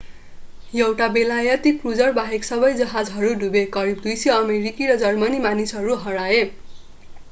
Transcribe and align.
एउटा 0.73 1.07
बेलायती 1.17 1.73
क्रूजर 1.83 2.15
बाहेक 2.15 2.47
सबै 2.49 2.71
जहाजहरू 2.79 3.35
डुबे 3.43 3.63
करिब 3.77 4.01
200 4.07 4.33
अमेरिकी 4.39 4.89
र 4.93 4.97
जर्मनी 5.05 5.43
मानिसहरू 5.49 5.99
हराए 6.07 6.41